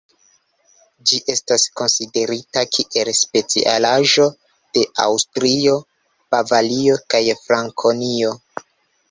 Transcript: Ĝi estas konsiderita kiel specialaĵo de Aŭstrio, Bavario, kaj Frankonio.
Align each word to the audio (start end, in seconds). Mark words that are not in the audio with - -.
Ĝi 1.09 1.17
estas 1.33 1.65
konsiderita 1.81 2.63
kiel 2.77 3.11
specialaĵo 3.17 4.25
de 4.79 4.87
Aŭstrio, 5.05 5.77
Bavario, 6.37 6.99
kaj 7.15 7.23
Frankonio. 7.45 8.35